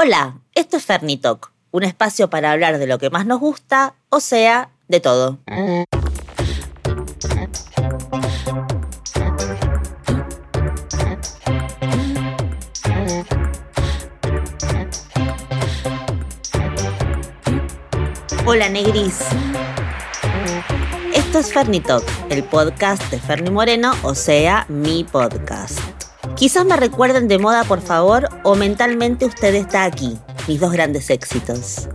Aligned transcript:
Hola, 0.00 0.38
esto 0.54 0.76
es 0.76 0.86
Fernitalk, 0.86 1.50
un 1.72 1.82
espacio 1.82 2.30
para 2.30 2.52
hablar 2.52 2.78
de 2.78 2.86
lo 2.86 3.00
que 3.00 3.10
más 3.10 3.26
nos 3.26 3.40
gusta, 3.40 3.96
o 4.10 4.20
sea, 4.20 4.70
de 4.86 5.00
todo. 5.00 5.38
Hola 18.46 18.68
Negris. 18.68 19.18
Esto 21.12 21.40
es 21.40 21.52
Fernitalk, 21.52 22.04
el 22.30 22.44
podcast 22.44 23.02
de 23.10 23.18
Ferni 23.18 23.50
Moreno, 23.50 23.94
o 24.04 24.14
sea, 24.14 24.64
mi 24.68 25.02
podcast. 25.02 25.87
Quizás 26.38 26.64
me 26.64 26.76
recuerden 26.76 27.26
de 27.26 27.40
moda, 27.40 27.64
por 27.64 27.80
favor, 27.80 28.28
o 28.44 28.54
mentalmente 28.54 29.26
usted 29.26 29.56
está 29.56 29.82
aquí, 29.82 30.16
mis 30.46 30.60
dos 30.60 30.70
grandes 30.70 31.10
éxitos. 31.10 31.88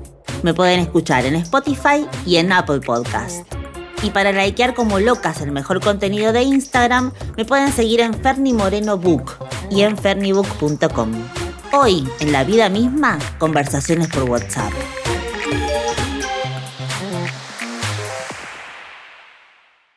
Me 0.43 0.53
pueden 0.53 0.81
escuchar 0.81 1.25
en 1.25 1.35
Spotify 1.35 2.05
y 2.25 2.35
en 2.35 2.51
Apple 2.51 2.81
Podcast. 2.81 3.47
Y 4.01 4.09
para 4.09 4.33
likear 4.33 4.73
como 4.73 4.99
locas 4.99 5.39
el 5.39 5.53
mejor 5.53 5.79
contenido 5.79 6.33
de 6.33 6.43
Instagram, 6.43 7.13
me 7.37 7.45
pueden 7.45 7.71
seguir 7.71 8.01
en 8.01 8.13
Ferni 8.13 8.51
Moreno 8.51 8.97
Book 8.97 9.31
y 9.71 9.83
en 9.83 9.97
fernibook.com. 9.97 11.13
Hoy, 11.71 12.05
en 12.19 12.33
la 12.33 12.43
vida 12.43 12.67
misma, 12.67 13.19
conversaciones 13.37 14.09
por 14.09 14.23
WhatsApp. 14.23 14.73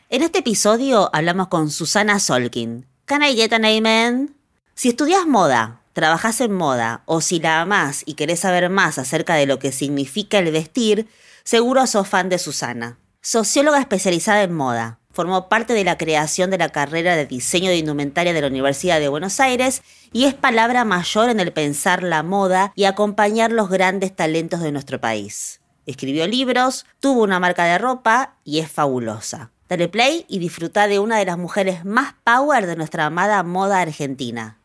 En 0.09 0.23
este 0.23 0.39
episodio 0.39 1.11
hablamos 1.13 1.49
con 1.49 1.69
Susana 1.69 2.21
Solkin. 2.21 2.87
Can 3.07 3.25
I 3.25 3.35
get 3.35 3.53
an 3.53 3.65
amen? 3.65 4.36
Si 4.79 4.91
estudias 4.91 5.27
moda, 5.27 5.81
trabajas 5.95 6.39
en 6.43 6.53
moda 6.53 7.01
o 7.07 7.23
si 7.23 7.41
la 7.41 7.63
amás 7.63 8.03
y 8.05 8.13
querés 8.13 8.41
saber 8.41 8.69
más 8.69 8.99
acerca 8.99 9.35
de 9.35 9.47
lo 9.47 9.59
que 9.59 9.73
significa 9.73 10.39
el 10.39 10.53
vestir, 10.53 11.09
seguro 11.45 11.87
sos 11.87 12.07
fan 12.07 12.29
de 12.29 12.37
Susana. 12.37 12.99
Socióloga 13.23 13.81
especializada 13.81 14.43
en 14.43 14.53
moda, 14.53 14.99
formó 15.15 15.49
parte 15.49 15.73
de 15.73 15.83
la 15.83 15.97
creación 15.97 16.51
de 16.51 16.59
la 16.59 16.69
carrera 16.69 17.17
de 17.17 17.25
diseño 17.25 17.71
de 17.71 17.79
indumentaria 17.79 18.35
de 18.35 18.41
la 18.43 18.49
Universidad 18.49 19.01
de 19.01 19.09
Buenos 19.09 19.41
Aires 19.41 19.81
y 20.13 20.27
es 20.27 20.35
palabra 20.35 20.85
mayor 20.85 21.31
en 21.31 21.41
el 21.41 21.55
pensar 21.55 22.03
la 22.03 22.23
moda 22.23 22.75
y 22.77 22.85
acompañar 22.85 23.53
los 23.53 23.71
grandes 23.71 24.15
talentos 24.15 24.61
de 24.61 24.73
nuestro 24.73 25.01
país. 25.01 25.63
Escribió 25.87 26.27
libros, 26.27 26.85
tuvo 27.01 27.23
una 27.23 27.41
marca 27.41 27.65
de 27.65 27.79
ropa 27.79 28.37
y 28.45 28.59
es 28.59 28.71
fabulosa. 28.71 29.53
Dale 29.71 29.89
play 29.89 30.27
y 30.29 30.39
disfruta 30.39 30.87
de 30.87 30.99
una 30.99 31.17
de 31.17 31.25
las 31.25 31.39
mujeres 31.39 31.87
más 31.87 32.15
power 32.25 32.67
de 32.67 32.77
nuestra 32.77 33.07
amada 33.07 33.43
moda 33.43 33.81
argentina. 33.81 34.59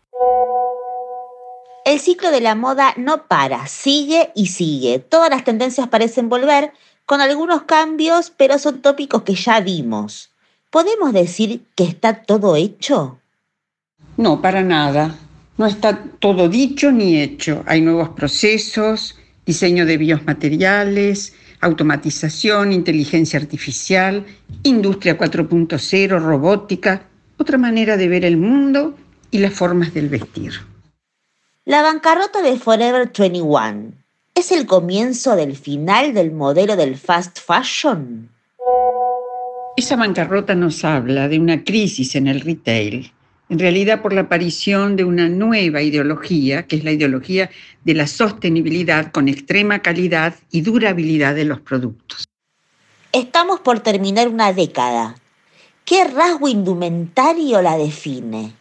El 1.92 2.00
ciclo 2.00 2.32
de 2.32 2.40
la 2.40 2.56
moda 2.56 2.94
no 2.96 3.28
para, 3.28 3.68
sigue 3.68 4.32
y 4.34 4.46
sigue. 4.48 5.00
Todas 5.00 5.30
las 5.30 5.44
tendencias 5.44 5.90
parecen 5.90 6.30
volver, 6.30 6.72
con 7.06 7.20
algunos 7.20 7.64
cambios, 7.64 8.32
pero 8.38 8.58
son 8.60 8.82
tópicos 8.82 9.24
que 9.24 9.36
ya 9.36 9.60
vimos. 9.60 10.32
¿Podemos 10.70 11.12
decir 11.12 11.64
que 11.76 11.84
está 11.84 12.24
todo 12.24 12.56
hecho? 12.56 13.20
No, 14.16 14.42
para 14.42 14.62
nada. 14.62 15.18
No 15.58 15.66
está 15.66 16.02
todo 16.20 16.48
dicho 16.48 16.94
ni 16.94 17.20
hecho. 17.22 17.62
Hay 17.68 17.82
nuevos 17.82 18.08
procesos, 18.12 19.18
diseño 19.46 19.86
de 19.86 19.98
biomateriales, 19.98 21.34
automatización, 21.60 22.72
inteligencia 22.72 23.38
artificial, 23.38 24.26
industria 24.64 25.18
4.0, 25.18 26.22
robótica, 26.22 27.02
otra 27.38 27.58
manera 27.58 27.98
de 27.98 28.08
ver 28.08 28.24
el 28.24 28.38
mundo 28.38 28.96
y 29.30 29.40
las 29.40 29.54
formas 29.54 29.94
del 29.94 30.08
vestir. 30.08 30.71
La 31.66 31.84
bancarrota 31.84 32.42
de 32.42 32.58
Forever 32.58 33.12
21 33.16 33.92
es 34.34 34.52
el 34.52 34.66
comienzo 34.66 35.36
del 35.36 35.56
final 35.56 36.12
del 36.12 36.32
modelo 36.32 36.76
del 36.76 36.98
fast 36.98 37.38
fashion. 37.40 38.32
Esa 39.78 39.96
bancarrota 39.96 40.56
nos 40.56 40.84
habla 40.84 41.28
de 41.28 41.38
una 41.38 41.64
crisis 41.64 42.16
en 42.16 42.26
el 42.26 42.42
retail, 42.42 43.12
en 43.50 43.60
realidad 43.60 44.02
por 44.02 44.12
la 44.12 44.22
aparición 44.22 44.96
de 44.96 45.04
una 45.04 45.30
nueva 45.30 45.84
ideología, 45.84 46.66
que 46.66 46.78
es 46.78 46.84
la 46.84 46.94
ideología 46.94 47.52
de 47.84 47.94
la 47.94 48.08
sostenibilidad 48.08 49.12
con 49.12 49.28
extrema 49.28 49.84
calidad 49.84 50.34
y 50.50 50.62
durabilidad 50.62 51.36
de 51.36 51.46
los 51.46 51.60
productos. 51.60 52.26
Estamos 53.12 53.60
por 53.60 53.82
terminar 53.82 54.30
una 54.30 54.52
década. 54.52 55.14
¿Qué 55.86 56.06
rasgo 56.06 56.48
indumentario 56.48 57.62
la 57.62 57.78
define? 57.78 58.52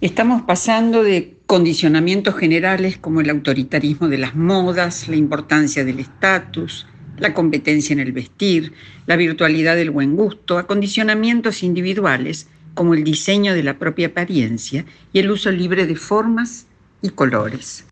Estamos 0.00 0.42
pasando 0.42 1.02
de 1.02 1.37
condicionamientos 1.48 2.36
generales 2.36 2.98
como 2.98 3.22
el 3.22 3.30
autoritarismo 3.30 4.08
de 4.08 4.18
las 4.18 4.36
modas, 4.36 5.08
la 5.08 5.16
importancia 5.16 5.82
del 5.82 5.98
estatus, 5.98 6.86
la 7.16 7.32
competencia 7.32 7.94
en 7.94 8.00
el 8.00 8.12
vestir, 8.12 8.74
la 9.06 9.16
virtualidad 9.16 9.74
del 9.74 9.90
buen 9.90 10.14
gusto, 10.14 10.58
a 10.58 10.66
condicionamientos 10.66 11.62
individuales 11.62 12.48
como 12.74 12.92
el 12.92 13.02
diseño 13.02 13.54
de 13.54 13.62
la 13.62 13.78
propia 13.78 14.08
apariencia 14.08 14.84
y 15.14 15.20
el 15.20 15.30
uso 15.30 15.50
libre 15.50 15.86
de 15.86 15.96
formas 15.96 16.66
y 17.00 17.08
colores. 17.08 17.86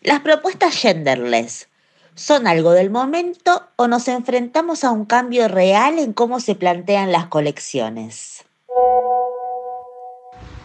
Las 0.00 0.20
propuestas 0.20 0.74
genderless 0.74 1.68
son 2.14 2.46
algo 2.46 2.72
del 2.72 2.88
momento 2.88 3.68
o 3.76 3.86
nos 3.86 4.08
enfrentamos 4.08 4.82
a 4.82 4.90
un 4.90 5.04
cambio 5.04 5.46
real 5.48 5.98
en 5.98 6.14
cómo 6.14 6.40
se 6.40 6.54
plantean 6.54 7.12
las 7.12 7.26
colecciones. 7.26 8.46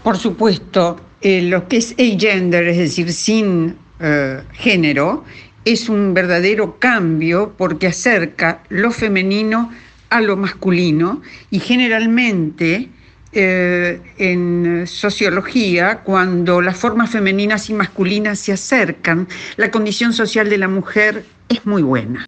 Por 0.04 0.18
supuesto, 0.18 1.00
eh, 1.22 1.42
lo 1.42 1.68
que 1.68 1.78
es 1.78 1.94
agender, 1.94 2.68
es 2.68 2.78
decir, 2.78 3.12
sin 3.12 3.78
eh, 4.00 4.42
género, 4.54 5.26
es 5.66 5.90
un 5.90 6.14
verdadero 6.14 6.80
cambio 6.80 7.54
porque 7.58 7.88
acerca 7.88 8.64
lo 8.70 8.92
femenino 8.92 9.72
a 10.10 10.22
lo 10.22 10.38
masculino 10.38 11.22
y 11.52 11.60
generalmente 11.60 12.90
eh, 13.32 14.02
en 14.18 14.88
sociología, 14.88 16.02
cuando 16.04 16.62
las 16.62 16.78
formas 16.78 17.12
femeninas 17.12 17.70
y 17.70 17.74
masculinas 17.74 18.40
se 18.40 18.54
acercan, 18.54 19.28
la 19.58 19.70
condición 19.70 20.14
social 20.14 20.50
de 20.50 20.58
la 20.58 20.68
mujer 20.68 21.26
es 21.48 21.66
muy 21.66 21.84
buena. 21.84 22.26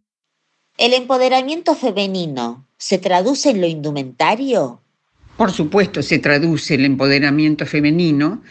¿El 0.77 0.93
empoderamiento 0.93 1.75
femenino 1.75 2.67
se 2.77 2.97
traduce 2.97 3.49
en 3.49 3.61
lo 3.61 3.67
indumentario? 3.67 4.81
Por 5.37 5.51
supuesto, 5.51 6.01
se 6.01 6.19
traduce 6.19 6.75
el 6.75 6.85
empoderamiento 6.85 7.65
femenino, 7.65 8.41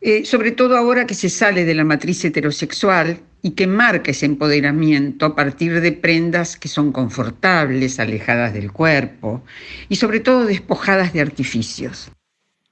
eh, 0.00 0.24
sobre 0.24 0.52
todo 0.52 0.76
ahora 0.76 1.06
que 1.06 1.14
se 1.14 1.28
sale 1.28 1.64
de 1.64 1.74
la 1.74 1.84
matriz 1.84 2.24
heterosexual 2.24 3.20
y 3.42 3.50
que 3.52 3.66
marca 3.66 4.10
ese 4.10 4.26
empoderamiento 4.26 5.26
a 5.26 5.34
partir 5.34 5.80
de 5.80 5.92
prendas 5.92 6.56
que 6.56 6.68
son 6.68 6.92
confortables, 6.92 8.00
alejadas 8.00 8.54
del 8.54 8.72
cuerpo 8.72 9.42
y 9.88 9.96
sobre 9.96 10.20
todo 10.20 10.46
despojadas 10.46 11.12
de 11.12 11.20
artificios. 11.20 12.10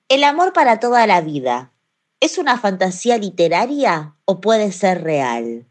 ¿El 0.08 0.24
amor 0.24 0.52
para 0.52 0.80
toda 0.80 1.06
la 1.06 1.20
vida 1.20 1.72
es 2.20 2.38
una 2.38 2.58
fantasía 2.58 3.18
literaria 3.18 4.14
o 4.24 4.40
puede 4.40 4.72
ser 4.72 5.02
real? 5.02 5.66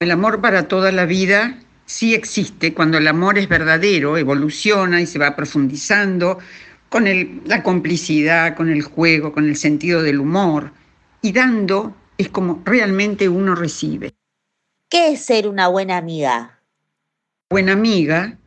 El 0.00 0.10
amor 0.10 0.40
para 0.40 0.68
toda 0.68 0.90
la 0.90 1.04
vida 1.04 1.58
sí 1.90 2.14
existe 2.14 2.72
cuando 2.72 2.98
el 2.98 3.08
amor 3.08 3.36
es 3.36 3.48
verdadero, 3.48 4.16
evoluciona 4.16 5.00
y 5.00 5.06
se 5.06 5.18
va 5.18 5.34
profundizando 5.34 6.38
con 6.88 7.04
la 7.44 7.62
complicidad, 7.64 8.54
con 8.56 8.70
el 8.70 8.82
juego, 8.82 9.32
con 9.32 9.48
el 9.48 9.56
sentido 9.56 10.00
del 10.02 10.20
humor 10.20 10.72
y 11.20 11.32
dando 11.32 11.96
es 12.16 12.28
como 12.28 12.62
realmente 12.64 13.28
uno 13.28 13.56
recibe. 13.56 14.14
¿Qué 14.88 15.12
es 15.12 15.24
ser 15.24 15.48
una 15.48 15.66
buena 15.66 15.96
amiga? 15.96 16.60
Buena 17.50 17.72
amiga 17.72 18.38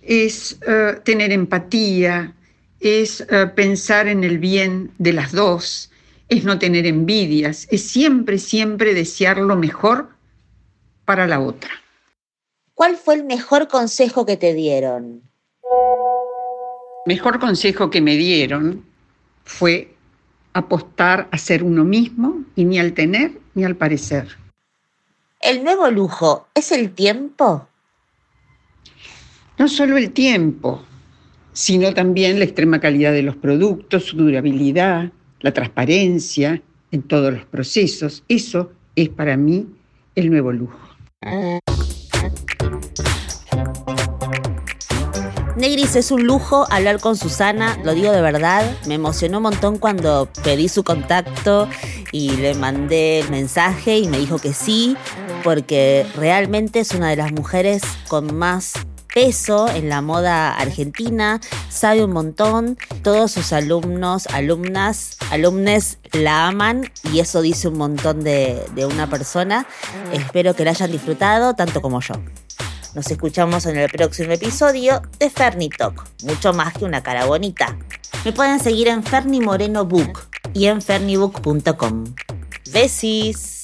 es 0.00 0.58
eh, 0.66 0.98
tener 1.04 1.30
empatía, 1.30 2.32
es 2.80 3.20
eh, 3.28 3.46
pensar 3.54 4.08
en 4.08 4.24
el 4.24 4.38
bien 4.38 4.90
de 4.96 5.12
las 5.12 5.32
dos, 5.32 5.90
es 6.28 6.44
no 6.44 6.58
tener 6.58 6.86
envidias, 6.86 7.68
es 7.70 7.82
siempre, 7.82 8.38
siempre 8.38 8.94
desear 8.94 9.36
lo 9.36 9.56
mejor 9.56 10.08
para 11.04 11.26
la 11.26 11.38
otra. 11.38 11.81
¿Cuál 12.74 12.96
fue 12.96 13.16
el 13.16 13.24
mejor 13.24 13.68
consejo 13.68 14.24
que 14.24 14.36
te 14.36 14.54
dieron? 14.54 15.22
Mejor 17.06 17.38
consejo 17.38 17.90
que 17.90 18.00
me 18.00 18.16
dieron 18.16 18.84
fue 19.44 19.94
apostar 20.52 21.28
a 21.30 21.38
ser 21.38 21.64
uno 21.64 21.84
mismo 21.84 22.44
y 22.56 22.64
ni 22.64 22.78
al 22.78 22.92
tener 22.92 23.40
ni 23.54 23.64
al 23.64 23.76
parecer. 23.76 24.36
¿El 25.40 25.64
nuevo 25.64 25.90
lujo 25.90 26.46
es 26.54 26.72
el 26.72 26.92
tiempo? 26.92 27.66
No 29.58 29.68
solo 29.68 29.96
el 29.96 30.12
tiempo, 30.12 30.84
sino 31.52 31.92
también 31.92 32.38
la 32.38 32.44
extrema 32.44 32.80
calidad 32.80 33.12
de 33.12 33.22
los 33.22 33.36
productos, 33.36 34.04
su 34.04 34.16
durabilidad, 34.16 35.12
la 35.40 35.52
transparencia 35.52 36.62
en 36.90 37.02
todos 37.02 37.32
los 37.32 37.44
procesos. 37.44 38.24
Eso 38.28 38.72
es 38.94 39.08
para 39.08 39.36
mí 39.36 39.66
el 40.14 40.30
nuevo 40.30 40.52
lujo. 40.52 40.78
Negris, 45.62 45.94
es 45.94 46.10
un 46.10 46.24
lujo 46.26 46.66
hablar 46.70 46.98
con 46.98 47.16
Susana, 47.16 47.78
lo 47.84 47.94
digo 47.94 48.10
de 48.10 48.20
verdad. 48.20 48.68
Me 48.88 48.94
emocionó 48.94 49.36
un 49.36 49.44
montón 49.44 49.78
cuando 49.78 50.28
pedí 50.42 50.68
su 50.68 50.82
contacto 50.82 51.68
y 52.10 52.30
le 52.30 52.54
mandé 52.54 53.20
el 53.20 53.30
mensaje 53.30 53.98
y 53.98 54.08
me 54.08 54.18
dijo 54.18 54.40
que 54.40 54.54
sí, 54.54 54.96
porque 55.44 56.04
realmente 56.16 56.80
es 56.80 56.90
una 56.90 57.10
de 57.10 57.14
las 57.14 57.30
mujeres 57.30 57.82
con 58.08 58.34
más 58.34 58.72
peso 59.14 59.68
en 59.68 59.88
la 59.88 60.00
moda 60.00 60.52
argentina, 60.52 61.40
sabe 61.70 62.02
un 62.02 62.10
montón, 62.10 62.76
todos 63.04 63.30
sus 63.30 63.52
alumnos, 63.52 64.26
alumnas, 64.32 65.16
alumnes 65.30 65.98
la 66.10 66.48
aman 66.48 66.90
y 67.12 67.20
eso 67.20 67.40
dice 67.40 67.68
un 67.68 67.78
montón 67.78 68.24
de, 68.24 68.60
de 68.74 68.84
una 68.84 69.08
persona. 69.08 69.64
Espero 70.12 70.56
que 70.56 70.64
la 70.64 70.72
hayan 70.72 70.90
disfrutado 70.90 71.54
tanto 71.54 71.80
como 71.80 72.00
yo. 72.00 72.14
Nos 72.94 73.10
escuchamos 73.10 73.64
en 73.66 73.78
el 73.78 73.90
próximo 73.90 74.32
episodio 74.32 75.00
de 75.18 75.30
Ferni 75.30 75.70
Talk, 75.70 76.04
mucho 76.24 76.52
más 76.52 76.74
que 76.74 76.84
una 76.84 77.02
cara 77.02 77.24
bonita. 77.24 77.78
Me 78.24 78.32
pueden 78.32 78.60
seguir 78.60 78.88
en 78.88 79.02
Ferni 79.02 79.40
Moreno 79.40 79.86
Book 79.86 80.20
y 80.52 80.66
en 80.66 80.82
fernibook.com. 80.82 82.14
Besis. 82.70 83.61